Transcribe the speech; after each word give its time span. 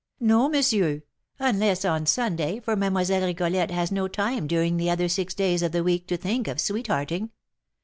"No, 0.19 0.49
monsieur; 0.49 1.03
unless 1.37 1.85
on 1.85 2.07
Sunday, 2.07 2.59
for 2.59 2.75
Mlle. 2.75 3.05
Rigolette 3.21 3.69
has 3.69 3.91
no 3.91 4.07
time 4.07 4.47
during 4.47 4.77
the 4.77 4.89
other 4.89 5.07
six 5.07 5.35
days 5.35 5.61
of 5.61 5.73
the 5.73 5.83
week 5.83 6.07
to 6.07 6.17
think 6.17 6.47
of 6.47 6.59
sweethearting. 6.59 7.29